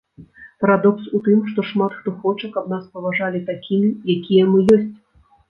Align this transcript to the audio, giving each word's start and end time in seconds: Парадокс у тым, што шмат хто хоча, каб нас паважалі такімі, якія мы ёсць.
Парадокс 0.63 1.03
у 1.19 1.21
тым, 1.27 1.43
што 1.49 1.65
шмат 1.71 1.93
хто 1.99 2.09
хоча, 2.23 2.49
каб 2.57 2.73
нас 2.73 2.89
паважалі 2.97 3.43
такімі, 3.53 3.93
якія 4.17 4.51
мы 4.51 4.65
ёсць. 4.79 4.91